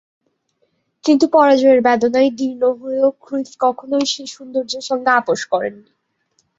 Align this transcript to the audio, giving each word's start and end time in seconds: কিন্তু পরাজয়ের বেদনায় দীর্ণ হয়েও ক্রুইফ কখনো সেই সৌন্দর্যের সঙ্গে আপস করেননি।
কিন্তু 1.03 1.25
পরাজয়ের 1.33 1.79
বেদনায় 1.81 2.31
দীর্ণ 2.39 2.63
হয়েও 2.79 3.09
ক্রুইফ 3.21 3.49
কখনো 3.59 3.95
সেই 4.11 4.27
সৌন্দর্যের 4.33 4.83
সঙ্গে 4.89 5.11
আপস 5.19 5.41
করেননি। 5.51 5.91